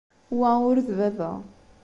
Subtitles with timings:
[0.39, 1.31] Wa ur d baba.